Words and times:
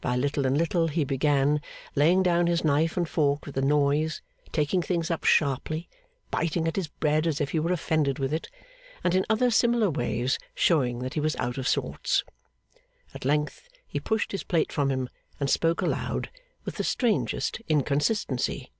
By 0.00 0.14
little 0.14 0.46
and 0.46 0.56
little 0.56 0.86
he 0.86 1.02
began; 1.02 1.60
laying 1.96 2.22
down 2.22 2.46
his 2.46 2.62
knife 2.62 2.96
and 2.96 3.08
fork 3.08 3.44
with 3.44 3.56
a 3.56 3.60
noise, 3.60 4.22
taking 4.52 4.82
things 4.82 5.10
up 5.10 5.24
sharply, 5.24 5.88
biting 6.30 6.68
at 6.68 6.76
his 6.76 6.86
bread 6.86 7.26
as 7.26 7.40
if 7.40 7.50
he 7.50 7.58
were 7.58 7.72
offended 7.72 8.20
with 8.20 8.32
it, 8.32 8.48
and 9.02 9.16
in 9.16 9.26
other 9.28 9.50
similar 9.50 9.90
ways 9.90 10.38
showing 10.54 11.00
that 11.00 11.14
he 11.14 11.20
was 11.20 11.34
out 11.40 11.58
of 11.58 11.66
sorts. 11.66 12.22
At 13.16 13.24
length 13.24 13.68
he 13.84 13.98
pushed 13.98 14.30
his 14.30 14.44
plate 14.44 14.70
from 14.70 14.90
him, 14.90 15.08
and 15.40 15.50
spoke 15.50 15.82
aloud; 15.82 16.30
with 16.64 16.76
the 16.76 16.84
strangest 16.84 17.60
inconsistency. 17.68 18.70